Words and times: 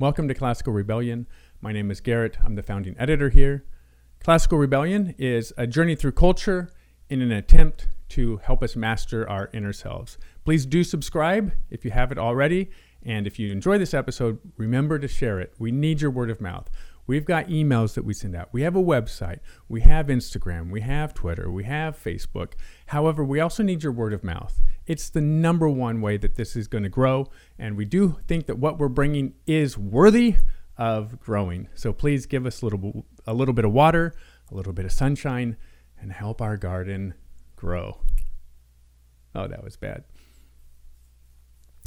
Welcome 0.00 0.26
to 0.26 0.34
Classical 0.34 0.72
Rebellion. 0.72 1.28
My 1.60 1.70
name 1.70 1.88
is 1.88 2.00
Garrett. 2.00 2.36
I'm 2.44 2.56
the 2.56 2.64
founding 2.64 2.96
editor 2.98 3.28
here. 3.28 3.64
Classical 4.18 4.58
Rebellion 4.58 5.14
is 5.18 5.52
a 5.56 5.68
journey 5.68 5.94
through 5.94 6.12
culture 6.12 6.68
in 7.08 7.22
an 7.22 7.30
attempt 7.30 7.86
to 8.08 8.38
help 8.38 8.60
us 8.64 8.74
master 8.74 9.28
our 9.30 9.50
inner 9.52 9.72
selves. 9.72 10.18
Please 10.44 10.66
do 10.66 10.82
subscribe 10.82 11.52
if 11.70 11.84
you 11.84 11.92
haven't 11.92 12.18
already. 12.18 12.72
And 13.04 13.24
if 13.24 13.38
you 13.38 13.52
enjoy 13.52 13.78
this 13.78 13.94
episode, 13.94 14.40
remember 14.56 14.98
to 14.98 15.06
share 15.06 15.38
it. 15.38 15.54
We 15.60 15.70
need 15.70 16.00
your 16.00 16.10
word 16.10 16.28
of 16.28 16.40
mouth. 16.40 16.68
We've 17.06 17.24
got 17.24 17.46
emails 17.46 17.94
that 17.94 18.04
we 18.04 18.14
send 18.14 18.34
out. 18.34 18.48
We 18.50 18.62
have 18.62 18.74
a 18.74 18.82
website. 18.82 19.38
We 19.68 19.82
have 19.82 20.06
Instagram. 20.06 20.72
We 20.72 20.80
have 20.80 21.14
Twitter. 21.14 21.48
We 21.52 21.64
have 21.64 22.02
Facebook. 22.02 22.54
However, 22.86 23.22
we 23.22 23.38
also 23.38 23.62
need 23.62 23.84
your 23.84 23.92
word 23.92 24.12
of 24.12 24.24
mouth. 24.24 24.60
It's 24.86 25.08
the 25.08 25.20
number 25.20 25.68
one 25.68 26.00
way 26.00 26.16
that 26.18 26.36
this 26.36 26.56
is 26.56 26.68
going 26.68 26.84
to 26.84 26.90
grow. 26.90 27.30
And 27.58 27.76
we 27.76 27.84
do 27.84 28.18
think 28.26 28.46
that 28.46 28.58
what 28.58 28.78
we're 28.78 28.88
bringing 28.88 29.34
is 29.46 29.78
worthy 29.78 30.36
of 30.76 31.20
growing. 31.20 31.68
So 31.74 31.92
please 31.92 32.26
give 32.26 32.46
us 32.46 32.62
a 32.62 32.66
little, 32.66 33.06
a 33.26 33.34
little 33.34 33.54
bit 33.54 33.64
of 33.64 33.72
water, 33.72 34.14
a 34.50 34.54
little 34.54 34.72
bit 34.72 34.84
of 34.84 34.92
sunshine, 34.92 35.56
and 36.00 36.12
help 36.12 36.42
our 36.42 36.56
garden 36.56 37.14
grow. 37.56 38.00
Oh, 39.34 39.48
that 39.48 39.64
was 39.64 39.76
bad. 39.76 40.04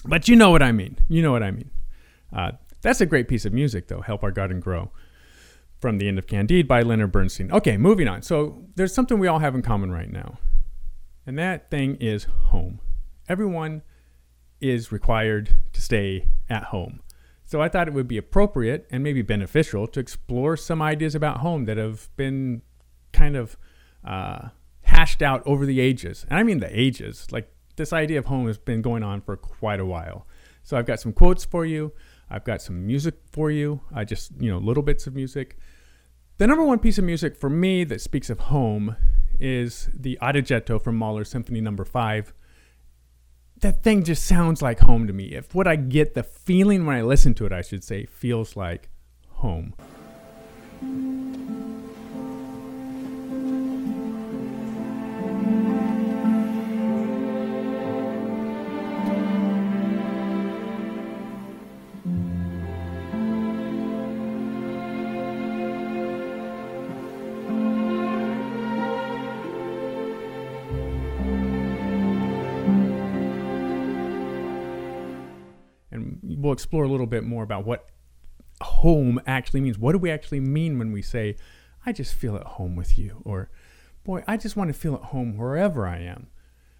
But 0.06 0.28
you 0.28 0.36
know 0.36 0.50
what 0.50 0.64
I 0.64 0.72
mean. 0.72 0.98
You 1.08 1.22
know 1.22 1.32
what 1.32 1.44
I 1.44 1.52
mean. 1.52 1.72
Uh, 2.34 2.52
that's 2.82 3.02
a 3.02 3.06
great 3.06 3.28
piece 3.28 3.45
of 3.45 3.54
music, 3.54 3.88
though. 3.88 4.02
Help 4.02 4.23
Our 4.23 4.32
Garden 4.32 4.59
Grow 4.59 4.92
from 5.80 5.98
the 5.98 6.08
end 6.08 6.18
of 6.18 6.28
Candide 6.28 6.68
by 6.68 6.82
Leonard 6.82 7.12
Bernstein. 7.12 7.52
Okay, 7.52 7.78
moving 7.78 8.08
on. 8.08 8.22
So 8.22 8.64
there's 8.76 8.94
something 8.94 9.20
we 9.20 9.28
all 9.28 9.40
have 9.40 9.56
in 9.56 9.62
common 9.62 9.92
right 9.92 10.12
now, 10.12 10.40
and 11.26 11.38
that 11.38 11.70
thing 11.70 11.95
is 11.95 12.26
home. 12.26 12.80
Everyone 13.27 13.81
is 14.59 14.91
required 14.91 15.55
to 15.73 15.81
stay 15.81 16.27
at 16.49 16.66
home. 16.66 17.02
So 17.45 17.62
I 17.62 17.70
thought 17.70 17.88
it 17.88 17.94
would 17.94 18.08
be 18.08 18.17
appropriate 18.17 18.88
and 18.91 19.03
maybe 19.03 19.22
beneficial 19.22 19.88
to 19.88 20.00
explore 20.00 20.58
some 20.58 20.81
ideas 20.81 21.16
about 21.16 21.38
home 21.38 21.66
that 21.66 21.77
have 21.77 22.09
been 22.17 22.61
kind 23.14 23.36
of 23.38 23.58
uh, 24.03 24.50
hashed 24.81 25.22
out 25.22 25.44
over 25.45 25.66
the 25.66 25.80
ages. 25.80 26.25
And 26.30 26.39
I 26.39 26.44
mean 26.44 26.59
the 26.59 26.80
ages. 26.80 27.28
Like 27.31 27.50
this 27.78 27.94
idea 27.94 28.19
of 28.19 28.25
home 28.25 28.47
has 28.47 28.58
been 28.58 28.81
going 28.81 29.03
on 29.03 29.22
for 29.22 29.38
quite 29.38 29.80
a 29.80 29.86
while. 29.86 30.28
So 30.64 30.75
I've 30.75 30.86
got 30.86 31.00
some 31.00 31.14
quotes 31.14 31.45
for 31.45 31.66
you. 31.66 31.94
I've 32.30 32.44
got 32.44 32.62
some 32.62 32.86
music 32.86 33.16
for 33.31 33.50
you. 33.50 33.81
I 33.94 34.03
just, 34.03 34.31
you 34.39 34.52
know, 34.52 34.58
little 34.58 34.84
bits 34.84 35.08
of 35.08 35.16
music. 35.16 35.58
The 36.38 36.47
number 36.47 36.66
one 36.66 36.80
piece 36.80 36.97
of 36.97 37.06
music 37.06 37.38
for 37.38 37.50
me 37.50 37.84
that 37.86 38.02
speaks 38.02 38.30
of 38.30 38.39
home 38.39 38.97
is 39.39 39.89
the 39.94 40.17
Adagietto 40.22 40.81
from 40.81 40.97
Mahler's 40.97 41.30
Symphony 41.30 41.62
Number 41.62 41.86
no. 41.86 41.91
5. 41.91 42.34
That 43.61 43.81
thing 43.81 44.03
just 44.03 44.25
sounds 44.25 44.61
like 44.61 44.80
home 44.80 45.08
to 45.08 45.13
me. 45.13 45.33
If 45.33 45.55
what 45.55 45.67
I 45.67 45.75
get, 45.75 46.13
the 46.13 46.23
feeling 46.23 46.86
when 46.86 46.95
I 46.95 47.02
listen 47.02 47.33
to 47.36 47.45
it, 47.45 47.52
I 47.52 47.61
should 47.61 47.83
say, 47.83 48.05
feels 48.05 48.55
like 48.55 48.89
home. 49.30 49.73
We'll 76.48 76.53
explore 76.53 76.86
a 76.86 76.88
little 76.88 77.06
bit 77.06 77.26
more 77.26 77.44
about 77.44 77.66
what 77.66 77.90
home 78.62 79.20
actually 79.28 79.59
means. 79.59 79.78
What 79.78 79.92
do 79.92 79.98
we 79.98 80.09
actually 80.09 80.40
mean 80.40 80.80
when 80.80 80.94
we 80.94 81.02
say, 81.02 81.36
I 81.86 81.92
just 81.92 82.16
feel 82.16 82.38
at 82.38 82.44
home 82.44 82.78
with 82.78 82.98
you? 82.98 83.22
Or, 83.26 83.50
boy, 84.06 84.23
I 84.28 84.38
just 84.38 84.56
want 84.56 84.70
to 84.70 84.73
feel 84.73 84.95
at 84.95 85.02
home 85.02 85.36
wherever 85.36 85.86
I 85.86 86.00
am. 86.00 86.28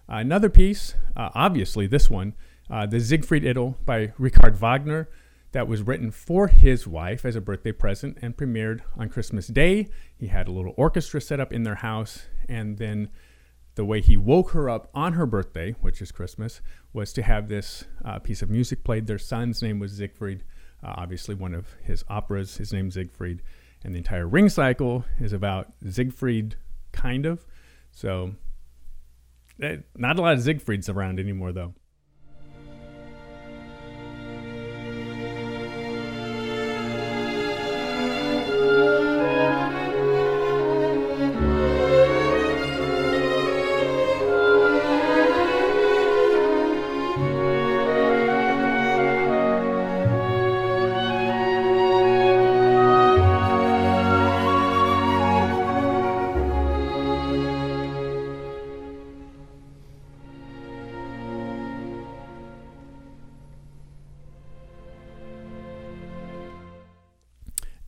Uh, 0.08 0.16
another 0.16 0.48
piece, 0.48 0.94
uh, 1.14 1.28
obviously 1.34 1.86
this 1.86 2.08
one, 2.08 2.32
uh, 2.70 2.86
the 2.86 2.98
Siegfried 2.98 3.46
Idyll 3.46 3.76
by 3.84 4.14
Richard 4.16 4.56
Wagner, 4.56 5.10
that 5.52 5.68
was 5.68 5.82
written 5.82 6.10
for 6.10 6.48
his 6.48 6.86
wife 6.86 7.26
as 7.26 7.36
a 7.36 7.40
birthday 7.40 7.72
present 7.72 8.16
and 8.22 8.38
premiered 8.38 8.80
on 8.96 9.10
Christmas 9.10 9.48
Day. 9.48 9.88
He 10.16 10.28
had 10.28 10.48
a 10.48 10.50
little 10.50 10.72
orchestra 10.78 11.20
set 11.20 11.40
up 11.40 11.52
in 11.52 11.62
their 11.62 11.76
house, 11.76 12.26
and 12.48 12.78
then 12.78 13.10
the 13.78 13.84
way 13.84 14.00
he 14.00 14.16
woke 14.16 14.50
her 14.50 14.68
up 14.68 14.90
on 14.92 15.12
her 15.12 15.24
birthday, 15.24 15.70
which 15.80 16.02
is 16.02 16.10
Christmas, 16.10 16.60
was 16.92 17.12
to 17.12 17.22
have 17.22 17.46
this 17.46 17.84
uh, 18.04 18.18
piece 18.18 18.42
of 18.42 18.50
music 18.50 18.82
played. 18.82 19.06
Their 19.06 19.20
son's 19.20 19.62
name 19.62 19.78
was 19.78 19.92
Siegfried, 19.92 20.42
uh, 20.82 20.94
obviously 20.96 21.36
one 21.36 21.54
of 21.54 21.76
his 21.80 22.04
operas. 22.08 22.56
His 22.56 22.72
name's 22.72 22.94
Siegfried, 22.94 23.40
and 23.84 23.94
the 23.94 23.98
entire 23.98 24.26
ring 24.26 24.48
cycle 24.48 25.04
is 25.20 25.32
about 25.32 25.74
Siegfried, 25.88 26.56
kind 26.90 27.24
of. 27.24 27.46
So, 27.92 28.34
eh, 29.62 29.76
not 29.96 30.18
a 30.18 30.22
lot 30.22 30.32
of 30.32 30.40
Siegfrieds 30.40 30.92
around 30.92 31.20
anymore, 31.20 31.52
though. 31.52 31.72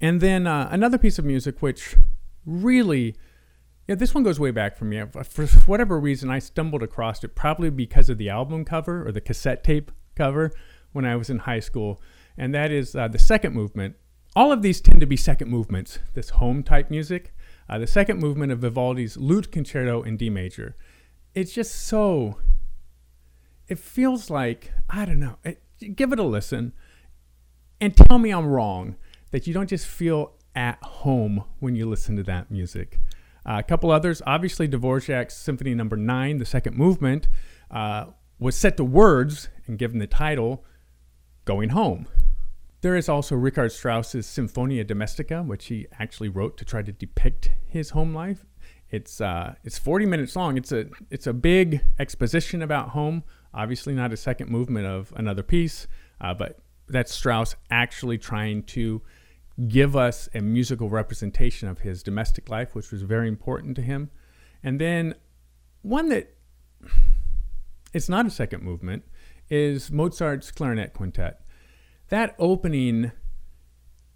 And 0.01 0.21
then 0.21 0.47
uh, 0.47 0.69
another 0.71 0.99
piece 0.99 1.19
of 1.19 1.25
music 1.25 1.61
which 1.61 1.97
really, 2.47 3.17
yeah, 3.87 3.95
this 3.95 4.15
one 4.15 4.25
goes 4.25 4.41
way 4.41 4.51
back 4.51 4.77
for 4.77 4.85
me. 4.85 5.03
For 5.25 5.47
whatever 5.67 6.01
reason, 6.01 6.31
I 6.31 6.39
stumbled 6.39 6.83
across 6.83 7.23
it, 7.23 7.35
probably 7.35 7.71
because 7.71 8.09
of 8.09 8.19
the 8.19 8.31
album 8.31 8.65
cover 8.65 9.07
or 9.07 9.13
the 9.13 9.21
cassette 9.21 9.63
tape 9.63 9.93
cover 10.15 10.53
when 10.93 11.05
I 11.05 11.17
was 11.17 11.29
in 11.29 11.41
high 11.41 11.61
school. 11.61 12.01
And 12.39 12.55
that 12.55 12.71
is 12.71 12.97
uh, 12.97 13.09
the 13.09 13.19
second 13.19 13.55
movement. 13.55 13.97
All 14.35 14.53
of 14.53 14.63
these 14.63 14.81
tend 14.81 15.01
to 15.01 15.07
be 15.07 15.17
second 15.17 15.51
movements, 15.51 15.99
this 16.15 16.31
home 16.31 16.63
type 16.63 16.91
music. 16.91 17.35
Uh, 17.69 17.79
the 17.79 17.87
second 17.87 18.19
movement 18.19 18.51
of 18.51 18.61
Vivaldi's 18.61 19.17
Lute 19.17 19.53
Concerto 19.53 20.03
in 20.03 20.17
D 20.17 20.31
major. 20.31 20.77
It's 21.35 21.53
just 21.53 21.87
so, 21.87 22.39
it 23.69 23.79
feels 23.79 24.31
like, 24.31 24.73
I 24.89 25.05
don't 25.05 25.21
know, 25.21 25.37
it, 25.45 25.63
give 25.95 26.13
it 26.13 26.19
a 26.19 26.25
listen 26.25 26.73
and 27.81 27.97
tell 27.97 28.19
me 28.19 28.31
I'm 28.31 28.47
wrong 28.47 28.97
that 29.31 29.47
you 29.47 29.55
don't 29.55 29.69
just 29.69 29.87
feel 29.87 30.33
at 30.55 30.83
home 30.83 31.45
when 31.61 31.77
you 31.77 31.89
listen 31.89 32.17
to 32.17 32.23
that 32.25 32.51
music. 32.51 32.99
Uh, 33.47 33.57
a 33.59 33.63
couple 33.63 33.91
others, 33.91 34.21
obviously 34.27 34.69
Dvorak's 34.69 35.35
Symphony 35.35 35.75
Number 35.75 35.97
no. 35.97 36.13
Nine, 36.13 36.39
the 36.39 36.45
second 36.45 36.77
movement, 36.77 37.29
uh, 37.71 38.07
was 38.39 38.57
set 38.57 38.77
to 38.77 38.85
words 38.85 39.49
and 39.67 39.79
given 39.79 39.99
the 39.99 40.07
title 40.07 40.65
"Going 41.45 41.71
Home." 41.71 42.07
There 42.83 42.97
is 42.97 43.09
also 43.09 43.37
Richard 43.37 43.73
Strauss's 43.73 44.27
Symphonia 44.27 44.85
Domestica, 44.85 45.43
which 45.43 45.67
he 45.67 45.87
actually 45.99 46.31
wrote 46.31 46.57
to 46.57 46.65
try 46.65 46.83
to 46.83 46.93
depict 46.93 47.51
his 47.67 47.91
home 47.91 48.15
life. 48.15 48.47
It's 48.91 49.21
uh, 49.21 49.55
it's 49.63 49.79
40 49.79 50.07
minutes 50.07 50.35
long. 50.35 50.57
It's 50.57 50.73
a 50.73 50.87
it's 51.11 51.27
a 51.27 51.33
big 51.33 51.83
exposition 51.99 52.63
about 52.63 52.91
home. 52.91 53.23
Obviously, 53.55 53.95
not 53.95 54.13
a 54.13 54.17
second 54.17 54.51
movement 54.51 54.87
of 54.87 55.13
another 55.17 55.43
piece, 55.43 55.87
uh, 56.21 56.35
but 56.35 56.59
that's 56.89 57.13
Strauss 57.13 57.55
actually 57.71 58.19
trying 58.19 58.63
to 58.65 59.03
give 59.69 59.97
us 59.97 60.29
a 60.35 60.41
musical 60.41 60.89
representation 60.89 61.69
of 61.69 61.81
his 61.81 62.03
domestic 62.03 62.49
life, 62.49 62.75
which 62.75 62.91
was 62.91 63.03
very 63.03 63.29
important 63.29 63.77
to 63.77 63.83
him. 63.83 64.11
And 64.63 64.81
then 64.81 65.15
one 65.83 66.09
that 66.09 66.35
it's 67.93 68.09
not 68.09 68.27
a 68.27 68.31
second 68.31 68.63
movement 68.63 69.05
is 69.49 69.91
Mozart's 69.91 70.51
clarinet 70.51 70.95
quintet. 70.95 71.41
That 72.09 72.35
opening 72.39 73.13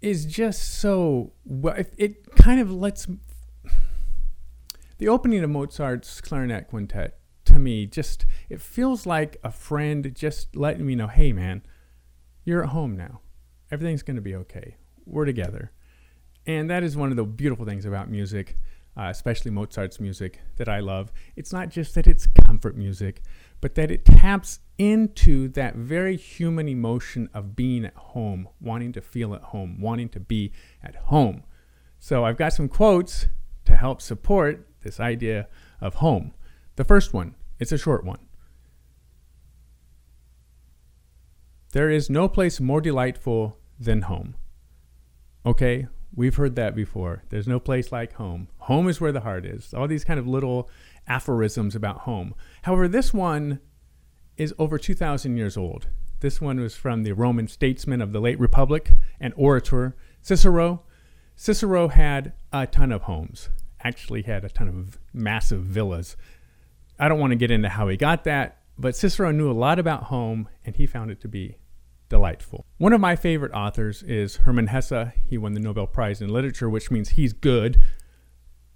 is 0.01 0.25
just 0.25 0.79
so 0.79 1.33
well, 1.43 1.75
it 1.97 2.35
kind 2.35 2.59
of 2.59 2.71
lets 2.71 3.07
the 4.97 5.07
opening 5.07 5.43
of 5.43 5.49
Mozart's 5.49 6.21
clarinet 6.21 6.67
quintet 6.67 7.19
to 7.45 7.59
me 7.59 7.85
just 7.85 8.25
it 8.49 8.61
feels 8.61 9.05
like 9.05 9.37
a 9.43 9.51
friend 9.51 10.11
just 10.15 10.55
letting 10.55 10.85
me 10.85 10.95
know, 10.95 11.07
hey 11.07 11.33
man, 11.33 11.61
you're 12.43 12.63
at 12.63 12.69
home 12.69 12.95
now. 12.95 13.21
Everything's 13.71 14.03
going 14.03 14.15
to 14.15 14.21
be 14.21 14.35
okay 14.35 14.77
we're 15.05 15.25
together. 15.25 15.71
And 16.45 16.69
that 16.69 16.83
is 16.83 16.95
one 16.95 17.09
of 17.11 17.17
the 17.17 17.23
beautiful 17.23 17.65
things 17.65 17.85
about 17.85 18.09
music. 18.09 18.57
uh, 18.97 19.07
especially 19.09 19.51
Mozart's 19.51 19.99
music 19.99 20.41
that 20.55 20.69
I 20.69 20.79
love. 20.79 21.11
It's 21.35 21.51
not 21.51 21.69
just 21.69 21.95
that 21.95 22.07
it's 22.07 22.27
comfort 22.27 22.77
music, 22.77 23.21
but 23.61 23.75
that 23.75 23.91
it 23.91 24.05
taps 24.05 24.59
into 24.77 25.49
that 25.49 25.75
very 25.75 26.15
human 26.15 26.67
emotion 26.67 27.29
of 27.33 27.55
being 27.55 27.85
at 27.85 27.95
home, 27.95 28.47
wanting 28.61 28.93
to 28.93 29.01
feel 29.01 29.33
at 29.33 29.41
home, 29.41 29.81
wanting 29.81 30.09
to 30.09 30.19
be 30.19 30.53
at 30.81 30.95
home. 30.95 31.43
So 31.99 32.23
I've 32.23 32.37
got 32.37 32.53
some 32.53 32.69
quotes 32.69 33.27
to 33.65 33.75
help 33.75 34.01
support 34.01 34.67
this 34.83 34.99
idea 34.99 35.47
of 35.81 35.95
home. 35.95 36.33
The 36.75 36.83
first 36.83 37.13
one, 37.13 37.35
it's 37.59 37.71
a 37.71 37.77
short 37.77 38.05
one. 38.05 38.19
There 41.71 41.89
is 41.89 42.09
no 42.09 42.29
place 42.29 42.61
more 42.61 42.79
delightful 42.79 43.57
than 43.77 44.03
home. 44.03 44.35
Okay, 45.45 45.87
we've 46.15 46.35
heard 46.35 46.55
that 46.55 46.75
before. 46.75 47.23
There's 47.29 47.47
no 47.47 47.59
place 47.59 47.91
like 47.91 48.13
home. 48.13 48.47
Home 48.59 48.87
is 48.87 48.99
where 48.99 49.11
the 49.11 49.21
heart 49.21 49.45
is. 49.45 49.73
All 49.75 49.87
these 49.87 50.03
kind 50.03 50.19
of 50.19 50.27
little 50.27 50.69
aphorisms 51.07 51.75
about 51.75 51.99
home. 51.99 52.33
However, 52.63 52.87
this 52.87 53.13
one 53.13 53.59
is 54.37 54.55
over 54.57 54.79
2,000 54.79 55.37
years 55.37 55.55
old. 55.55 55.87
This 56.21 56.41
one 56.41 56.59
was 56.59 56.75
from 56.75 57.03
the 57.03 57.11
Roman 57.11 57.47
statesman 57.47 58.01
of 58.01 58.11
the 58.11 58.19
late 58.19 58.39
Republic 58.39 58.91
and 59.19 59.33
orator 59.37 59.95
Cicero. 60.21 60.81
Cicero 61.35 61.89
had 61.89 62.33
a 62.51 62.65
ton 62.65 62.91
of 62.91 63.03
homes, 63.03 63.49
actually, 63.83 64.23
had 64.23 64.43
a 64.43 64.49
ton 64.49 64.67
of 64.67 64.97
massive 65.13 65.61
villas. 65.61 66.17
I 66.97 67.07
don't 67.07 67.19
want 67.19 67.31
to 67.31 67.37
get 67.37 67.51
into 67.51 67.69
how 67.69 67.87
he 67.89 67.97
got 67.97 68.23
that, 68.23 68.61
but 68.79 68.95
Cicero 68.95 69.29
knew 69.29 69.51
a 69.51 69.53
lot 69.53 69.77
about 69.77 70.03
home 70.03 70.49
and 70.65 70.75
he 70.75 70.87
found 70.87 71.11
it 71.11 71.21
to 71.21 71.27
be 71.27 71.57
delightful. 72.09 72.65
One 72.77 72.93
of 72.93 73.01
my 73.01 73.15
favorite 73.15 73.51
authors 73.53 74.03
is 74.03 74.37
Hermann 74.37 74.67
Hesse. 74.67 75.11
He 75.27 75.37
won 75.37 75.53
the 75.53 75.59
Nobel 75.59 75.87
Prize 75.87 76.21
in 76.21 76.29
Literature, 76.29 76.69
which 76.69 76.91
means 76.91 77.09
he's 77.09 77.33
good. 77.33 77.79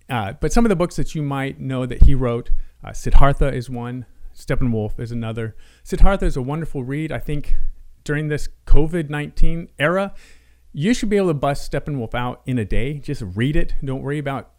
Uh, 0.10 0.34
but 0.34 0.52
some 0.52 0.66
of 0.66 0.70
the 0.70 0.76
books 0.76 0.96
that 0.96 1.14
you 1.14 1.22
might 1.22 1.60
know 1.60 1.86
that 1.86 2.04
he 2.04 2.16
wrote, 2.16 2.52
uh, 2.84 2.94
Siddhartha 2.94 3.54
is 3.54 3.70
one, 3.70 4.06
Steppenwolf 4.36 5.00
is 5.00 5.12
another. 5.12 5.56
Siddhartha 5.84 6.26
is 6.26 6.38
a 6.38 6.42
wonderful 6.42 6.84
read. 6.84 7.12
I 7.12 7.20
think 7.20 7.56
during 8.04 8.30
this 8.30 8.50
COVID 8.66 9.10
19 9.10 9.70
era, 9.78 10.14
you 10.72 10.94
should 10.94 11.10
be 11.10 11.18
able 11.18 11.28
to 11.28 11.34
bust 11.34 11.72
Steppenwolf 11.72 12.16
out 12.16 12.42
in 12.46 12.58
a 12.58 12.66
day. 12.66 13.00
Just 13.00 13.24
read 13.36 13.56
it. 13.56 13.76
Don't 13.84 14.02
worry 14.02 14.20
about 14.20 14.52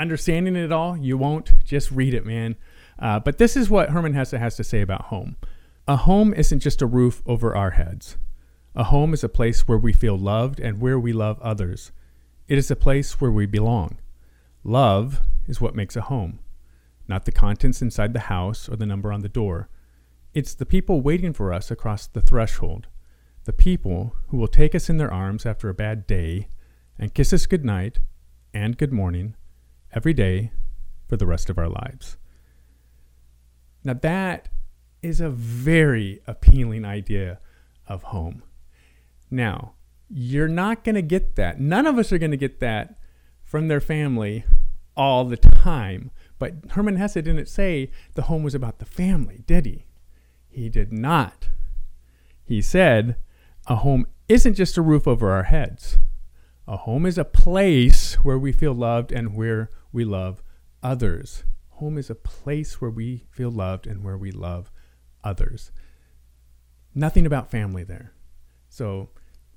understanding 0.00 0.56
it 0.56 0.72
all. 0.72 0.96
You 0.96 1.16
won't. 1.18 1.52
Just 1.64 1.90
read 1.90 2.14
it, 2.14 2.24
man. 2.24 2.56
Uh, 2.98 3.20
but 3.20 3.38
this 3.38 3.56
is 3.56 3.68
what 3.68 3.90
Hermann 3.90 4.14
Hesse 4.14 4.32
has 4.32 4.56
to 4.56 4.64
say 4.64 4.80
about 4.80 5.02
home. 5.06 5.36
A 5.92 5.96
home 5.96 6.32
isn't 6.32 6.60
just 6.60 6.80
a 6.80 6.86
roof 6.86 7.20
over 7.26 7.54
our 7.54 7.72
heads. 7.72 8.16
A 8.74 8.84
home 8.84 9.12
is 9.12 9.22
a 9.22 9.28
place 9.28 9.68
where 9.68 9.76
we 9.76 9.92
feel 9.92 10.16
loved 10.16 10.58
and 10.58 10.80
where 10.80 10.98
we 10.98 11.12
love 11.12 11.38
others. 11.42 11.92
It 12.48 12.56
is 12.56 12.70
a 12.70 12.76
place 12.76 13.20
where 13.20 13.30
we 13.30 13.44
belong. 13.44 13.98
Love 14.64 15.20
is 15.46 15.60
what 15.60 15.74
makes 15.74 15.94
a 15.94 16.00
home 16.00 16.38
not 17.08 17.26
the 17.26 17.30
contents 17.30 17.82
inside 17.82 18.14
the 18.14 18.30
house 18.30 18.70
or 18.70 18.76
the 18.76 18.86
number 18.86 19.12
on 19.12 19.20
the 19.20 19.28
door. 19.28 19.68
It's 20.32 20.54
the 20.54 20.64
people 20.64 21.02
waiting 21.02 21.34
for 21.34 21.52
us 21.52 21.70
across 21.70 22.06
the 22.06 22.22
threshold, 22.22 22.86
the 23.44 23.52
people 23.52 24.16
who 24.28 24.38
will 24.38 24.48
take 24.48 24.74
us 24.74 24.88
in 24.88 24.96
their 24.96 25.12
arms 25.12 25.44
after 25.44 25.68
a 25.68 25.74
bad 25.74 26.06
day 26.06 26.48
and 26.98 27.12
kiss 27.12 27.34
us 27.34 27.44
good 27.44 27.66
night 27.66 27.98
and 28.54 28.78
good 28.78 28.94
morning 28.94 29.36
every 29.92 30.14
day 30.14 30.52
for 31.06 31.18
the 31.18 31.26
rest 31.26 31.50
of 31.50 31.58
our 31.58 31.68
lives. 31.68 32.16
Now, 33.84 33.92
that 33.92 34.48
is 35.02 35.20
a 35.20 35.30
very 35.30 36.20
appealing 36.26 36.84
idea 36.84 37.40
of 37.88 38.04
home. 38.04 38.42
Now, 39.30 39.74
you're 40.08 40.48
not 40.48 40.84
going 40.84 40.94
to 40.94 41.02
get 41.02 41.36
that. 41.36 41.60
None 41.60 41.86
of 41.86 41.98
us 41.98 42.12
are 42.12 42.18
going 42.18 42.30
to 42.30 42.36
get 42.36 42.60
that 42.60 42.98
from 43.42 43.68
their 43.68 43.80
family 43.80 44.44
all 44.96 45.24
the 45.24 45.36
time. 45.36 46.10
But 46.38 46.54
Hermann 46.70 46.96
Hesse 46.96 47.14
didn't 47.14 47.48
say 47.48 47.90
the 48.14 48.22
home 48.22 48.42
was 48.42 48.54
about 48.54 48.78
the 48.78 48.84
family, 48.84 49.42
did 49.46 49.66
he? 49.66 49.86
He 50.48 50.68
did 50.68 50.92
not. 50.92 51.48
He 52.44 52.60
said 52.60 53.16
a 53.66 53.76
home 53.76 54.06
isn't 54.28 54.54
just 54.54 54.76
a 54.76 54.82
roof 54.82 55.08
over 55.08 55.30
our 55.30 55.44
heads. 55.44 55.98
A 56.68 56.76
home 56.76 57.06
is 57.06 57.18
a 57.18 57.24
place 57.24 58.14
where 58.24 58.38
we 58.38 58.52
feel 58.52 58.74
loved 58.74 59.12
and 59.12 59.34
where 59.34 59.70
we 59.92 60.04
love 60.04 60.42
others. 60.82 61.44
Home 61.70 61.98
is 61.98 62.10
a 62.10 62.14
place 62.14 62.80
where 62.80 62.90
we 62.90 63.24
feel 63.30 63.50
loved 63.50 63.86
and 63.86 64.04
where 64.04 64.18
we 64.18 64.30
love 64.30 64.70
others. 65.24 65.70
Nothing 66.94 67.26
about 67.26 67.50
family 67.50 67.84
there. 67.84 68.12
So 68.68 69.10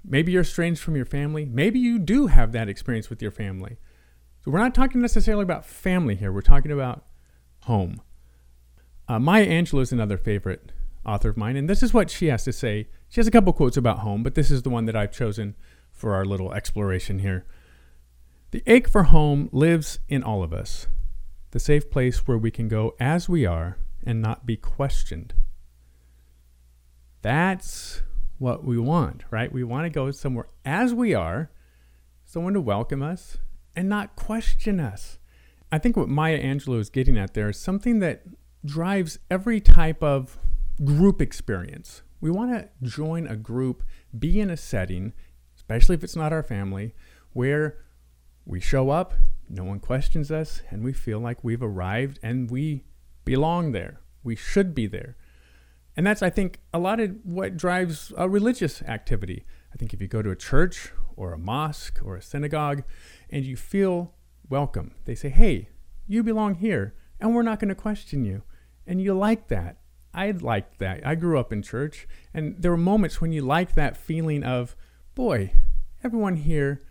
maybe 0.03 0.31
you're 0.31 0.41
estranged 0.41 0.81
from 0.81 0.95
your 0.95 1.05
family. 1.05 1.45
Maybe 1.45 1.79
you 1.79 1.99
do 1.99 2.27
have 2.27 2.51
that 2.51 2.69
experience 2.69 3.09
with 3.09 3.21
your 3.21 3.31
family. 3.31 3.77
So 4.43 4.51
we're 4.51 4.59
not 4.59 4.75
talking 4.75 5.01
necessarily 5.01 5.43
about 5.43 5.65
family 5.65 6.15
here. 6.15 6.31
We're 6.31 6.41
talking 6.41 6.71
about 6.71 7.05
home. 7.61 8.01
Uh, 9.07 9.19
Maya 9.19 9.47
Angelou 9.47 9.81
is 9.81 9.91
another 9.91 10.17
favorite 10.17 10.71
author 11.05 11.29
of 11.29 11.37
mine, 11.37 11.55
and 11.55 11.69
this 11.69 11.83
is 11.83 11.93
what 11.93 12.09
she 12.09 12.27
has 12.27 12.43
to 12.43 12.53
say. 12.53 12.87
She 13.09 13.19
has 13.19 13.27
a 13.27 13.31
couple 13.31 13.53
quotes 13.53 13.77
about 13.77 13.99
home, 13.99 14.23
but 14.23 14.35
this 14.35 14.49
is 14.49 14.63
the 14.63 14.69
one 14.69 14.85
that 14.85 14.95
I've 14.95 15.11
chosen 15.11 15.55
for 15.91 16.13
our 16.13 16.25
little 16.25 16.53
exploration 16.53 17.19
here. 17.19 17.45
The 18.51 18.63
ache 18.67 18.89
for 18.89 19.03
home 19.03 19.49
lives 19.51 19.99
in 20.07 20.23
all 20.23 20.43
of 20.43 20.53
us, 20.53 20.87
the 21.51 21.59
safe 21.59 21.89
place 21.89 22.27
where 22.27 22.37
we 22.37 22.51
can 22.51 22.67
go 22.67 22.95
as 22.99 23.29
we 23.29 23.45
are 23.45 23.77
and 24.03 24.21
not 24.21 24.45
be 24.45 24.57
questioned. 24.57 25.33
That's 27.25 28.03
what 28.37 28.63
we 28.63 28.77
want, 28.77 29.23
right? 29.31 29.51
We 29.51 29.63
want 29.63 29.85
to 29.85 29.89
go 29.89 30.11
somewhere 30.11 30.45
as 30.63 30.93
we 30.93 31.15
are, 31.15 31.49
someone 32.23 32.53
to 32.53 32.61
welcome 32.61 33.01
us, 33.01 33.39
and 33.75 33.89
not 33.89 34.15
question 34.15 34.79
us. 34.79 35.17
I 35.71 35.79
think 35.79 35.97
what 35.97 36.07
Maya 36.07 36.39
Angelou 36.39 36.79
is 36.79 36.91
getting 36.91 37.17
at 37.17 37.33
there 37.33 37.49
is 37.49 37.57
something 37.57 37.97
that 37.97 38.25
drives 38.63 39.17
every 39.31 39.59
type 39.59 40.03
of 40.03 40.37
group 40.83 41.19
experience. 41.19 42.03
We 42.21 42.29
want 42.29 42.51
to 42.51 42.69
join 42.87 43.25
a 43.25 43.35
group, 43.35 43.81
be 44.19 44.39
in 44.39 44.51
a 44.51 44.57
setting, 44.57 45.11
especially 45.55 45.95
if 45.95 46.03
it's 46.03 46.15
not 46.15 46.31
our 46.31 46.43
family, 46.43 46.93
where 47.33 47.79
we 48.45 48.59
show 48.59 48.91
up, 48.91 49.15
no 49.49 49.63
one 49.63 49.79
questions 49.79 50.29
us, 50.29 50.61
and 50.69 50.83
we 50.83 50.93
feel 50.93 51.17
like 51.17 51.43
we've 51.43 51.63
arrived 51.63 52.19
and 52.21 52.51
we 52.51 52.83
belong 53.23 53.71
there. 53.71 54.01
We 54.23 54.35
should 54.35 54.75
be 54.75 54.85
there. 54.85 55.17
And 55.97 56.05
that's, 56.05 56.21
I 56.21 56.29
think, 56.29 56.59
a 56.73 56.79
lot 56.79 56.99
of 56.99 57.15
what 57.23 57.55
drives 57.55 58.11
a 58.17 58.27
religious 58.27 58.81
activity. 58.81 59.45
I 59.73 59.77
think 59.77 59.93
if 59.93 60.01
you 60.01 60.07
go 60.07 60.21
to 60.21 60.29
a 60.29 60.35
church 60.35 60.91
or 61.15 61.33
a 61.33 61.37
mosque 61.37 61.99
or 62.03 62.15
a 62.17 62.21
synagogue, 62.21 62.83
and 63.29 63.45
you 63.45 63.55
feel 63.55 64.13
welcome. 64.49 64.95
They 65.05 65.15
say, 65.15 65.29
hey, 65.29 65.69
you 66.07 66.23
belong 66.23 66.55
here, 66.55 66.95
and 67.19 67.33
we're 67.33 67.41
not 67.41 67.59
going 67.59 67.69
to 67.69 67.75
question 67.75 68.25
you. 68.25 68.43
And 68.85 69.01
you 69.01 69.13
like 69.13 69.47
that. 69.47 69.77
I 70.13 70.31
liked 70.31 70.79
that. 70.79 71.05
I 71.05 71.15
grew 71.15 71.39
up 71.39 71.51
in 71.51 71.61
church, 71.61 72.07
and 72.33 72.55
there 72.61 72.71
were 72.71 72.77
moments 72.77 73.19
when 73.19 73.31
you 73.31 73.41
like 73.41 73.75
that 73.75 73.97
feeling 73.97 74.43
of, 74.43 74.75
boy, 75.13 75.53
everyone 76.03 76.37
here 76.37 76.81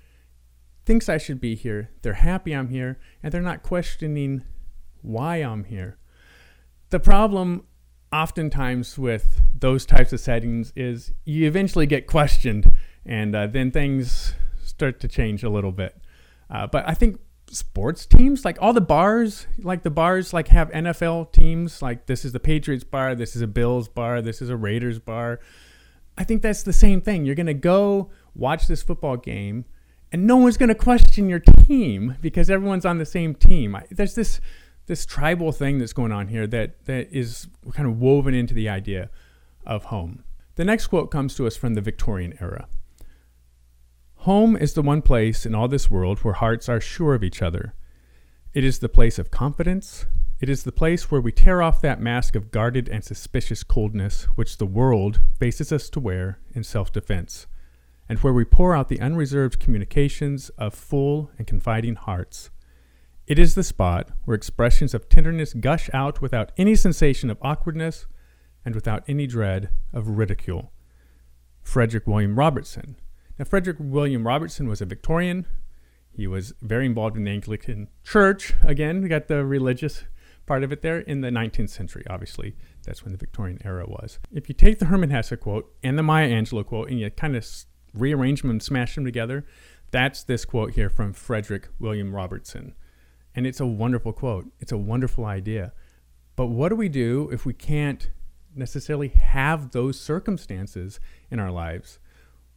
thinks 0.84 1.08
I 1.08 1.18
should 1.18 1.40
be 1.40 1.54
here. 1.54 1.90
They're 2.02 2.14
happy 2.14 2.52
I'm 2.52 2.68
here, 2.68 2.98
and 3.22 3.32
they're 3.32 3.40
not 3.40 3.62
questioning 3.62 4.44
why 5.00 5.36
I'm 5.36 5.64
here. 5.64 5.98
The 6.90 7.00
problem 7.00 7.64
oftentimes 8.14 8.96
with 8.96 9.40
those 9.58 9.84
types 9.84 10.12
of 10.12 10.20
settings 10.20 10.72
is 10.76 11.12
you 11.24 11.46
eventually 11.46 11.86
get 11.86 12.06
questioned, 12.06 12.70
and 13.04 13.34
uh, 13.34 13.46
then 13.48 13.70
things 13.72 14.34
start 14.62 15.00
to 15.00 15.08
change 15.08 15.42
a 15.42 15.50
little 15.50 15.72
bit. 15.72 16.00
Uh, 16.48 16.66
but 16.66 16.88
I 16.88 16.94
think 16.94 17.18
sports 17.50 18.06
teams, 18.06 18.44
like 18.44 18.56
all 18.60 18.72
the 18.72 18.80
bars, 18.80 19.48
like 19.58 19.82
the 19.82 19.90
bars, 19.90 20.32
like 20.32 20.48
have 20.48 20.70
NFL 20.70 21.32
teams. 21.32 21.82
Like 21.82 22.06
this 22.06 22.24
is 22.24 22.32
the 22.32 22.40
Patriots 22.40 22.84
bar, 22.84 23.16
this 23.16 23.34
is 23.34 23.42
a 23.42 23.48
Bills 23.48 23.88
bar, 23.88 24.22
this 24.22 24.40
is 24.40 24.48
a 24.48 24.56
Raiders 24.56 25.00
bar. 25.00 25.40
I 26.16 26.22
think 26.22 26.42
that's 26.42 26.62
the 26.62 26.72
same 26.72 27.00
thing. 27.00 27.24
You're 27.24 27.34
gonna 27.34 27.52
go 27.52 28.10
watch 28.36 28.68
this 28.68 28.82
football 28.82 29.16
game, 29.16 29.64
and 30.12 30.24
no 30.24 30.36
one's 30.36 30.56
gonna 30.56 30.76
question 30.76 31.28
your 31.28 31.40
team 31.40 32.16
because 32.20 32.48
everyone's 32.48 32.86
on 32.86 32.98
the 32.98 33.06
same 33.06 33.34
team. 33.34 33.74
I, 33.74 33.86
there's 33.90 34.14
this 34.14 34.40
this 34.86 35.06
tribal 35.06 35.52
thing 35.52 35.78
that's 35.78 35.92
going 35.92 36.12
on 36.12 36.28
here 36.28 36.46
that 36.46 36.84
that 36.84 37.08
is 37.10 37.48
kind 37.72 37.88
of 37.88 37.98
woven 37.98 38.34
into 38.34 38.54
the 38.54 38.68
idea 38.68 39.10
of 39.66 39.84
home. 39.84 40.24
The 40.56 40.64
next 40.64 40.88
quote 40.88 41.10
comes 41.10 41.34
to 41.36 41.46
us 41.46 41.56
from 41.56 41.74
the 41.74 41.80
Victorian 41.80 42.36
era. 42.40 42.68
Home 44.18 44.56
is 44.56 44.74
the 44.74 44.82
one 44.82 45.02
place 45.02 45.44
in 45.44 45.54
all 45.54 45.68
this 45.68 45.90
world 45.90 46.20
where 46.20 46.34
hearts 46.34 46.68
are 46.68 46.80
sure 46.80 47.14
of 47.14 47.24
each 47.24 47.42
other. 47.42 47.74
It 48.54 48.64
is 48.64 48.78
the 48.78 48.88
place 48.88 49.18
of 49.18 49.30
confidence. 49.30 50.06
It 50.40 50.48
is 50.48 50.62
the 50.62 50.72
place 50.72 51.10
where 51.10 51.20
we 51.20 51.32
tear 51.32 51.60
off 51.60 51.80
that 51.82 52.00
mask 52.00 52.36
of 52.36 52.50
guarded 52.50 52.88
and 52.88 53.04
suspicious 53.04 53.62
coldness 53.62 54.24
which 54.34 54.58
the 54.58 54.66
world 54.66 55.20
faces 55.38 55.72
us 55.72 55.90
to 55.90 56.00
wear 56.00 56.38
in 56.54 56.62
self 56.62 56.92
defense, 56.92 57.46
and 58.08 58.18
where 58.20 58.32
we 58.32 58.44
pour 58.44 58.76
out 58.76 58.88
the 58.88 59.00
unreserved 59.00 59.58
communications 59.58 60.50
of 60.50 60.72
full 60.72 61.30
and 61.36 61.46
confiding 61.46 61.96
hearts. 61.96 62.50
It 63.26 63.38
is 63.38 63.54
the 63.54 63.62
spot 63.62 64.10
where 64.24 64.34
expressions 64.34 64.94
of 64.94 65.08
tenderness 65.08 65.54
gush 65.54 65.88
out 65.92 66.20
without 66.20 66.52
any 66.56 66.74
sensation 66.74 67.30
of 67.30 67.38
awkwardness 67.40 68.06
and 68.64 68.74
without 68.74 69.04
any 69.08 69.26
dread 69.26 69.70
of 69.92 70.08
ridicule. 70.08 70.72
Frederick 71.62 72.06
William 72.06 72.38
Robertson, 72.38 72.96
now, 73.38 73.44
Frederick 73.44 73.78
William 73.80 74.26
Robertson 74.26 74.68
was 74.68 74.80
a 74.80 74.86
Victorian. 74.86 75.46
He 76.12 76.28
was 76.28 76.54
very 76.62 76.86
involved 76.86 77.16
in 77.16 77.24
the 77.24 77.32
Anglican 77.32 77.88
Church. 78.04 78.54
Again, 78.62 79.02
we 79.02 79.08
got 79.08 79.26
the 79.26 79.44
religious 79.44 80.04
part 80.46 80.62
of 80.62 80.70
it 80.70 80.82
there 80.82 81.00
in 81.00 81.20
the 81.20 81.30
19th 81.30 81.70
century, 81.70 82.04
obviously. 82.08 82.54
That's 82.84 83.02
when 83.02 83.10
the 83.10 83.18
Victorian 83.18 83.58
era 83.64 83.86
was. 83.88 84.20
If 84.30 84.48
you 84.48 84.54
take 84.54 84.78
the 84.78 84.86
Hermann 84.86 85.10
Hesse 85.10 85.34
quote 85.40 85.74
and 85.82 85.98
the 85.98 86.02
Maya 86.04 86.28
Angelou 86.28 86.64
quote 86.64 86.90
and 86.90 87.00
you 87.00 87.10
kind 87.10 87.34
of 87.34 87.44
rearrange 87.92 88.42
them 88.42 88.50
and 88.50 88.62
smash 88.62 88.94
them 88.94 89.04
together, 89.04 89.44
that's 89.90 90.22
this 90.22 90.44
quote 90.44 90.74
here 90.74 90.90
from 90.90 91.12
Frederick 91.12 91.68
William 91.80 92.14
Robertson. 92.14 92.74
And 93.34 93.46
it's 93.46 93.60
a 93.60 93.66
wonderful 93.66 94.12
quote. 94.12 94.46
It's 94.60 94.72
a 94.72 94.78
wonderful 94.78 95.24
idea. 95.24 95.72
But 96.36 96.46
what 96.46 96.68
do 96.68 96.76
we 96.76 96.88
do 96.88 97.28
if 97.32 97.44
we 97.44 97.52
can't 97.52 98.10
necessarily 98.54 99.08
have 99.08 99.70
those 99.70 99.98
circumstances 100.00 101.00
in 101.30 101.40
our 101.40 101.50
lives? 101.50 101.98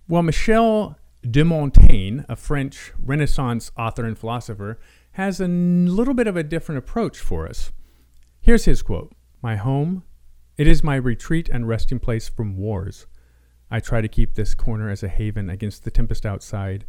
Well, 0.08 0.24
Michel 0.24 0.98
de 1.30 1.44
Montaigne, 1.44 2.22
a 2.30 2.36
French 2.36 2.94
Renaissance 3.00 3.72
author 3.78 4.06
and 4.06 4.18
philosopher, 4.18 4.80
has 5.14 5.42
a 5.42 5.48
little 5.48 6.14
bit 6.14 6.28
of 6.28 6.38
a 6.38 6.44
different 6.44 6.80
approach 6.80 7.18
for 7.20 7.48
us. 7.48 7.72
Here's 8.40 8.66
his 8.66 8.82
quote 8.82 9.14
My 9.42 9.56
home, 9.56 10.04
it 10.58 10.68
is 10.68 10.84
my 10.84 10.96
retreat 10.96 11.50
and 11.50 11.68
resting 11.68 12.00
place 12.00 12.30
from 12.30 12.58
wars. 12.58 13.08
I 13.70 13.80
try 13.80 14.02
to 14.02 14.08
keep 14.08 14.36
this 14.36 14.56
corner 14.56 14.90
as 14.90 15.04
a 15.04 15.10
haven 15.10 15.50
against 15.50 15.84
the 15.84 15.92
tempest 15.92 16.26
outside, 16.26 16.86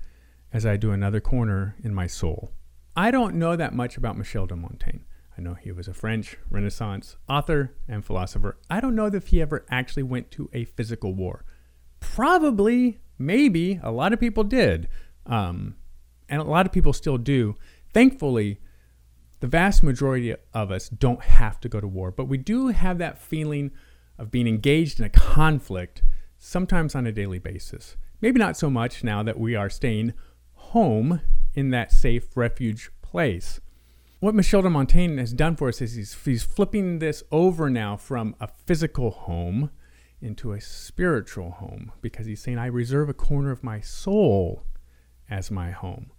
as 0.52 0.64
I 0.64 0.76
do 0.76 0.92
another 0.92 1.20
corner 1.20 1.74
in 1.82 1.94
my 1.94 2.06
soul. 2.06 2.52
I 2.98 3.12
don't 3.12 3.36
know 3.36 3.54
that 3.54 3.76
much 3.76 3.96
about 3.96 4.18
Michel 4.18 4.48
de 4.48 4.56
Montaigne. 4.56 5.04
I 5.38 5.40
know 5.40 5.54
he 5.54 5.70
was 5.70 5.86
a 5.86 5.94
French 5.94 6.36
Renaissance 6.50 7.16
author 7.28 7.72
and 7.86 8.04
philosopher. 8.04 8.58
I 8.68 8.80
don't 8.80 8.96
know 8.96 9.06
if 9.06 9.28
he 9.28 9.40
ever 9.40 9.64
actually 9.70 10.02
went 10.02 10.32
to 10.32 10.50
a 10.52 10.64
physical 10.64 11.14
war. 11.14 11.44
Probably, 12.00 12.98
maybe, 13.16 13.78
a 13.84 13.92
lot 13.92 14.12
of 14.12 14.18
people 14.18 14.42
did. 14.42 14.88
Um, 15.26 15.76
and 16.28 16.40
a 16.40 16.44
lot 16.44 16.66
of 16.66 16.72
people 16.72 16.92
still 16.92 17.18
do. 17.18 17.54
Thankfully, 17.94 18.58
the 19.38 19.46
vast 19.46 19.84
majority 19.84 20.34
of 20.52 20.72
us 20.72 20.88
don't 20.88 21.22
have 21.22 21.60
to 21.60 21.68
go 21.68 21.80
to 21.80 21.86
war, 21.86 22.10
but 22.10 22.24
we 22.24 22.36
do 22.36 22.66
have 22.66 22.98
that 22.98 23.16
feeling 23.16 23.70
of 24.18 24.32
being 24.32 24.48
engaged 24.48 24.98
in 24.98 25.06
a 25.06 25.10
conflict 25.10 26.02
sometimes 26.36 26.96
on 26.96 27.06
a 27.06 27.12
daily 27.12 27.38
basis. 27.38 27.96
Maybe 28.20 28.40
not 28.40 28.56
so 28.56 28.68
much 28.68 29.04
now 29.04 29.22
that 29.22 29.38
we 29.38 29.54
are 29.54 29.70
staying 29.70 30.14
home 30.54 31.20
in 31.58 31.70
that 31.70 31.90
safe 31.90 32.36
refuge 32.36 32.88
place. 33.02 33.60
What 34.20 34.32
Michel 34.32 34.62
de 34.62 34.70
Montaigne 34.70 35.18
has 35.18 35.32
done 35.32 35.56
for 35.56 35.68
us 35.68 35.82
is 35.82 35.94
he's, 35.94 36.16
he's 36.24 36.44
flipping 36.44 37.00
this 37.00 37.24
over 37.32 37.68
now 37.68 37.96
from 37.96 38.36
a 38.38 38.46
physical 38.46 39.10
home 39.10 39.70
into 40.20 40.52
a 40.52 40.60
spiritual 40.60 41.50
home 41.50 41.90
because 42.00 42.26
he's 42.26 42.40
saying, 42.40 42.58
I 42.58 42.66
reserve 42.66 43.08
a 43.08 43.14
corner 43.14 43.50
of 43.50 43.64
my 43.64 43.80
soul 43.80 44.66
as 45.28 45.50
my 45.50 45.72
home. 45.72 46.12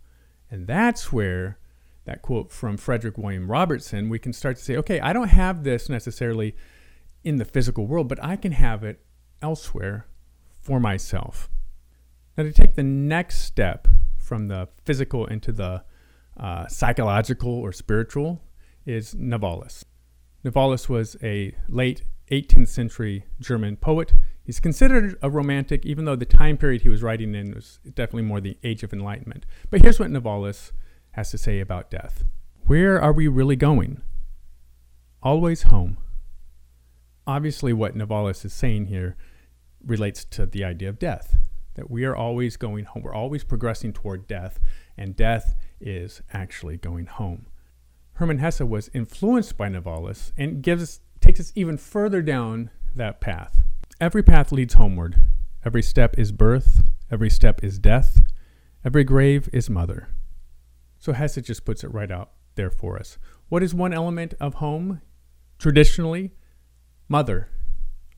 And 0.52 0.68
that's 0.68 1.14
where 1.14 1.58
that 2.04 2.22
quote 2.22 2.52
from 2.52 2.76
Frederick 2.76 3.18
William 3.18 3.50
Robertson, 3.50 4.10
we 4.10 4.20
can 4.20 4.34
start 4.34 4.58
to 4.58 4.64
say, 4.64 4.76
okay, 4.76 5.00
I 5.00 5.14
don't 5.14 5.30
have 5.30 5.64
this 5.64 5.88
necessarily 5.88 6.54
in 7.24 7.38
the 7.38 7.46
physical 7.46 7.88
world, 7.88 8.10
but 8.10 8.22
I 8.22 8.36
can 8.36 8.52
have 8.52 8.84
it 8.84 9.00
elsewhere 9.42 10.06
for 10.60 10.82
myself. 10.82 11.50
Now, 12.36 12.44
to 12.44 12.52
take 12.52 12.76
the 12.76 12.84
next 12.84 13.40
step 13.44 13.88
from 14.30 14.48
the 14.48 14.70
physical 14.86 15.26
into 15.26 15.52
the 15.52 15.84
uh, 16.40 16.68
psychological 16.68 17.52
or 17.52 17.74
spiritual 17.74 18.44
is 18.86 19.16
Novalis. 19.16 19.84
Novalis 20.46 20.88
was 20.88 21.18
a 21.24 21.56
late 21.68 22.04
18th 22.32 22.68
century 22.68 23.26
German 23.40 23.76
poet. 23.76 24.14
He's 24.44 24.60
considered 24.60 25.18
a 25.24 25.32
romantic, 25.32 25.84
even 25.84 26.06
though 26.06 26.16
the 26.16 26.26
time 26.26 26.58
period 26.58 26.84
he 26.84 26.90
was 26.90 27.02
writing 27.02 27.34
in 27.34 27.56
was 27.56 27.80
definitely 27.84 28.22
more 28.22 28.40
the 28.40 28.58
Age 28.64 28.84
of 28.84 28.94
Enlightenment. 28.94 29.48
But 29.72 29.82
here's 29.82 30.00
what 30.00 30.12
Novalis 30.12 30.72
has 31.12 31.32
to 31.32 31.38
say 31.40 31.60
about 31.60 31.90
death 31.90 32.24
Where 32.68 33.02
are 33.02 33.12
we 33.12 33.28
really 33.28 33.56
going? 33.56 34.02
Always 35.24 35.64
home. 35.64 35.98
Obviously, 37.26 37.74
what 37.74 37.98
Novalis 37.98 38.46
is 38.46 38.54
saying 38.54 38.86
here 38.86 39.18
relates 39.84 40.24
to 40.26 40.46
the 40.46 40.64
idea 40.64 40.88
of 40.88 41.00
death 41.00 41.36
that 41.80 41.90
we 41.90 42.04
are 42.04 42.16
always 42.16 42.58
going 42.58 42.84
home. 42.84 43.04
We're 43.04 43.14
always 43.14 43.46
progressing 43.46 43.94
toward 43.94 44.28
death, 44.28 44.60
and 44.98 45.16
death 45.16 45.56
is 45.80 46.22
actually 46.34 46.76
going 46.76 47.06
home. 47.06 47.46
Hermann 48.16 48.40
Hesse 48.40 48.60
was 48.60 48.90
influenced 48.94 49.56
by 49.56 49.70
Novalis 49.70 50.34
and 50.38 50.62
gives 50.62 51.00
takes 51.22 51.40
us 51.40 51.54
even 51.56 51.78
further 51.78 52.22
down 52.22 52.70
that 52.94 53.22
path. 53.22 53.64
Every 54.02 54.22
path 54.22 54.52
leads 54.52 54.74
homeward. 54.74 55.22
Every 55.66 55.82
step 55.82 56.20
is 56.20 56.34
birth. 56.34 56.84
Every 57.10 57.30
step 57.30 57.64
is 57.64 57.80
death. 57.80 58.20
Every 58.84 59.06
grave 59.06 59.48
is 59.54 59.70
mother. 59.70 60.10
So 60.98 61.14
Hesse 61.14 61.42
just 61.42 61.64
puts 61.64 61.86
it 61.86 61.94
right 61.94 62.12
out 62.12 62.32
there 62.56 62.70
for 62.70 62.98
us. 62.98 63.18
What 63.48 63.64
is 63.64 63.74
one 63.74 63.94
element 63.94 64.34
of 64.42 64.56
home? 64.56 65.00
Traditionally, 65.58 66.32
mother. 67.08 67.48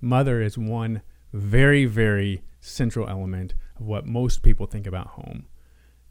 Mother 0.01 0.41
is 0.41 0.57
one 0.57 1.03
very, 1.31 1.85
very 1.85 2.41
central 2.61 3.09
element 3.09 3.55
of 3.79 3.85
what 3.85 4.05
most 4.05 4.43
people 4.43 4.67
think 4.67 4.87
about 4.87 5.07
home. 5.07 5.47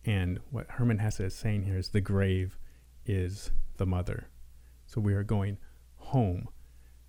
And 0.05 0.41
what 0.51 0.67
Hermann 0.69 0.99
Hesse 0.99 1.21
is 1.21 1.35
saying 1.35 1.63
here 1.63 1.79
is 1.79 1.91
the 1.91 2.01
grave 2.01 2.59
is 3.07 3.53
the 3.77 3.87
mother. 3.87 4.29
So 4.87 5.01
we 5.01 5.15
are 5.15 5.23
going 5.23 5.59
home. 5.97 6.49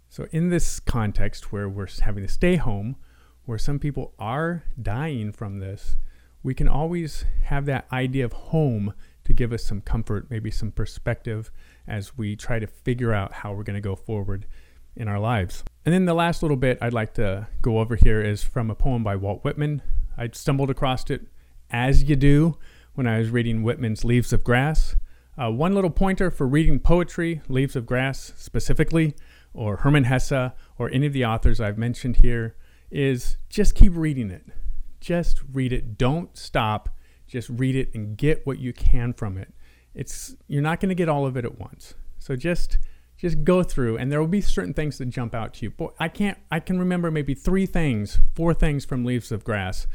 So, 0.10 0.28
in 0.32 0.50
this 0.50 0.80
context 0.80 1.52
where 1.52 1.70
we're 1.70 1.88
having 2.02 2.24
to 2.24 2.32
stay 2.32 2.58
home, 2.58 2.98
where 3.46 3.58
some 3.58 3.80
people 3.80 4.14
are 4.20 4.64
dying 4.80 5.32
from 5.32 5.60
this, 5.60 5.96
we 6.44 6.54
can 6.54 6.68
always 6.68 7.26
have 7.44 7.66
that 7.66 7.88
idea 7.92 8.26
of 8.26 8.34
home 8.34 8.94
to 9.24 9.34
give 9.34 9.54
us 9.54 9.64
some 9.64 9.82
comfort, 9.82 10.28
maybe 10.30 10.52
some 10.52 10.72
perspective 10.72 11.52
as 11.88 12.18
we 12.18 12.36
try 12.36 12.60
to 12.60 12.68
figure 12.68 13.14
out 13.14 13.32
how 13.32 13.54
we're 13.54 13.64
going 13.64 13.76
to 13.76 13.82
go 13.82 13.96
forward 13.96 14.46
in 14.96 15.08
our 15.08 15.20
lives. 15.20 15.64
And 15.86 15.94
then 15.94 16.06
the 16.06 16.14
last 16.14 16.42
little 16.42 16.58
bit 16.58 16.78
I'd 16.82 16.94
like 16.94 17.14
to 17.16 17.48
go 17.62 17.80
over 17.80 17.96
here 17.96 18.22
is 18.22 18.44
from 18.44 18.70
a 18.70 18.76
poem 18.76 19.04
by 19.04 19.16
Walt 19.16 19.44
Whitman. 19.44 19.82
I 20.18 20.30
stumbled 20.34 20.70
across 20.70 21.10
it 21.10 21.28
as 21.70 22.04
you 22.04 22.16
do 22.16 22.58
when 22.94 23.08
I 23.08 23.20
was 23.20 23.30
reading 23.30 23.64
Whitman's 23.64 24.04
Leaves 24.04 24.34
of 24.34 24.44
Grass. 24.44 24.96
Uh, 25.42 25.50
one 25.50 25.74
little 25.74 25.90
pointer 25.90 26.30
for 26.30 26.46
reading 26.46 26.80
poetry, 26.80 27.42
Leaves 27.48 27.76
of 27.76 27.86
Grass 27.86 28.34
specifically, 28.36 29.16
or 29.54 29.78
Hermann 29.78 30.04
Hesse, 30.04 30.52
or 30.78 30.90
any 30.92 31.08
of 31.08 31.14
the 31.14 31.26
authors 31.26 31.60
I've 31.60 31.78
mentioned 31.78 32.18
here, 32.18 32.56
is 32.92 33.38
just 33.50 33.74
keep 33.74 33.94
reading 33.96 34.30
it. 34.30 34.46
Just 35.00 35.42
read 35.52 35.74
it. 35.74 35.98
Don't 35.98 36.38
stop. 36.38 36.90
Just 37.28 37.50
read 37.50 37.76
it 37.76 37.94
and 37.96 38.18
get 38.18 38.46
what 38.46 38.60
you 38.60 38.74
can 38.74 39.14
from 39.14 39.38
it. 39.38 39.54
It's 39.96 40.36
you're 40.48 40.62
not 40.62 40.80
going 40.80 40.90
to 40.90 40.96
get 40.96 41.10
all 41.10 41.26
of 41.26 41.38
it 41.38 41.46
at 41.46 41.58
once. 41.58 41.96
So 42.20 42.36
just 42.36 42.78
just 43.22 43.44
go 43.44 43.62
through 43.62 43.98
and 43.98 44.12
there 44.12 44.20
will 44.20 44.28
be 44.28 44.42
certain 44.42 44.74
things 44.74 44.98
that 44.98 45.06
jump 45.06 45.36
out 45.36 45.54
to 45.54 45.66
you. 45.66 45.72
But 45.72 45.94
I 46.00 46.08
can't 46.08 46.40
I 46.50 46.60
can 46.60 46.80
remember 46.80 47.12
maybe 47.12 47.36
3 47.36 47.68
things, 47.68 48.20
4 48.36 48.54
things 48.56 48.84
from 48.84 49.06
Leaves 49.06 49.32
of 49.32 49.44
Grass 49.44 49.86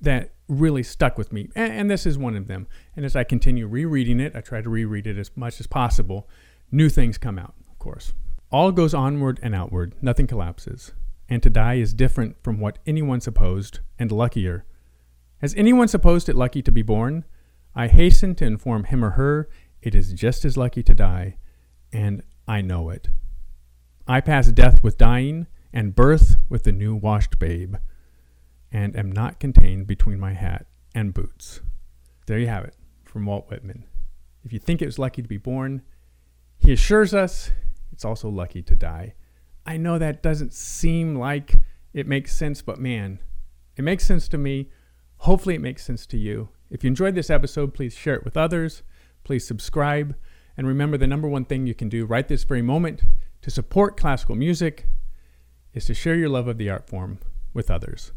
that 0.00 0.30
really 0.48 0.84
stuck 0.84 1.18
with 1.18 1.32
me. 1.32 1.48
And, 1.56 1.72
and, 1.72 1.90
this 1.90 2.06
is 2.06 2.16
one 2.16 2.36
of 2.36 2.46
them. 2.46 2.68
And 2.94 3.04
as 3.04 3.16
I 3.16 3.24
continue 3.24 3.66
rereading 3.66 4.20
it, 4.20 4.36
I 4.36 4.40
try 4.40 4.62
to 4.62 4.70
reread 4.70 5.08
it 5.08 5.18
as 5.18 5.36
much 5.36 5.58
as 5.58 5.66
possible. 5.66 6.28
New 6.70 6.88
things 6.88 7.18
come 7.18 7.36
out, 7.36 7.54
of 7.68 7.80
course. 7.80 8.12
All 8.52 8.70
goes 8.70 8.94
onward 8.94 9.40
and 9.42 9.56
outward, 9.56 9.96
nothing 10.00 10.28
collapses. 10.28 10.92
And 11.28 11.42
to 11.42 11.50
die 11.50 11.74
is 11.74 11.92
different 11.92 12.36
from 12.42 12.60
what 12.60 12.78
anyone 12.86 13.20
supposed, 13.20 13.80
and 13.98 14.12
luckier. 14.12 14.64
Has 15.40 15.52
anyone 15.56 15.88
supposed 15.88 16.28
it 16.28 16.36
lucky 16.36 16.62
to 16.62 16.72
be 16.72 16.82
born? 16.82 17.24
I 17.74 17.88
hasten 17.88 18.36
to 18.36 18.46
inform 18.46 18.84
him 18.84 19.04
or 19.04 19.10
her 19.10 19.48
it 19.82 19.94
is 19.94 20.12
just 20.12 20.44
as 20.44 20.56
lucky 20.56 20.82
to 20.82 20.94
die, 20.94 21.36
and 21.92 22.22
I 22.46 22.60
know 22.60 22.90
it. 22.90 23.08
I 24.06 24.20
pass 24.20 24.48
death 24.48 24.82
with 24.82 24.98
dying, 24.98 25.46
and 25.72 25.94
birth 25.94 26.36
with 26.48 26.64
the 26.64 26.72
new 26.72 26.94
washed 26.94 27.38
babe 27.38 27.76
and 28.70 28.96
am 28.96 29.12
not 29.12 29.40
contained 29.40 29.86
between 29.86 30.18
my 30.18 30.32
hat 30.32 30.66
and 30.94 31.14
boots. 31.14 31.60
There 32.26 32.38
you 32.38 32.48
have 32.48 32.64
it 32.64 32.74
from 33.04 33.26
Walt 33.26 33.48
Whitman. 33.50 33.84
If 34.44 34.52
you 34.52 34.58
think 34.58 34.82
it 34.82 34.86
was 34.86 34.98
lucky 34.98 35.22
to 35.22 35.28
be 35.28 35.36
born, 35.36 35.82
he 36.58 36.72
assures 36.72 37.14
us 37.14 37.50
it's 37.92 38.04
also 38.04 38.28
lucky 38.28 38.62
to 38.62 38.76
die. 38.76 39.14
I 39.66 39.76
know 39.76 39.98
that 39.98 40.22
doesn't 40.22 40.52
seem 40.52 41.16
like 41.16 41.56
it 41.92 42.06
makes 42.06 42.36
sense, 42.36 42.62
but 42.62 42.78
man, 42.78 43.20
it 43.76 43.82
makes 43.82 44.06
sense 44.06 44.28
to 44.28 44.38
me. 44.38 44.70
Hopefully, 45.18 45.56
it 45.56 45.60
makes 45.60 45.84
sense 45.84 46.06
to 46.06 46.16
you. 46.16 46.48
If 46.70 46.84
you 46.84 46.88
enjoyed 46.88 47.14
this 47.14 47.30
episode, 47.30 47.74
please 47.74 47.94
share 47.94 48.14
it 48.14 48.24
with 48.24 48.36
others. 48.36 48.82
Please 49.24 49.46
subscribe. 49.46 50.14
And 50.58 50.66
remember, 50.66 50.98
the 50.98 51.06
number 51.06 51.28
one 51.28 51.44
thing 51.44 51.68
you 51.68 51.74
can 51.74 51.88
do 51.88 52.04
right 52.04 52.26
this 52.26 52.42
very 52.42 52.62
moment 52.62 53.02
to 53.42 53.50
support 53.50 53.96
classical 53.96 54.34
music 54.34 54.86
is 55.72 55.84
to 55.84 55.94
share 55.94 56.16
your 56.16 56.28
love 56.28 56.48
of 56.48 56.58
the 56.58 56.68
art 56.68 56.88
form 56.88 57.20
with 57.54 57.70
others. 57.70 58.10